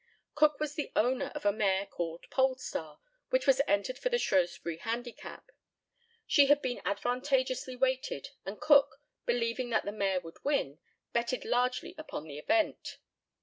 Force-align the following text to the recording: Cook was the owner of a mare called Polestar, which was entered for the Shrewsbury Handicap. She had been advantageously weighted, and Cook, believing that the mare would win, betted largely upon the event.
Cook 0.33 0.59
was 0.59 0.73
the 0.73 0.91
owner 0.95 1.31
of 1.35 1.45
a 1.45 1.51
mare 1.51 1.85
called 1.85 2.27
Polestar, 2.31 2.99
which 3.29 3.45
was 3.45 3.61
entered 3.67 3.99
for 3.99 4.09
the 4.09 4.17
Shrewsbury 4.17 4.77
Handicap. 4.77 5.51
She 6.25 6.47
had 6.47 6.59
been 6.59 6.81
advantageously 6.83 7.75
weighted, 7.75 8.31
and 8.43 8.59
Cook, 8.59 8.99
believing 9.27 9.69
that 9.69 9.85
the 9.85 9.91
mare 9.91 10.19
would 10.21 10.43
win, 10.43 10.79
betted 11.13 11.45
largely 11.45 11.93
upon 11.99 12.23
the 12.23 12.39
event. 12.39 12.97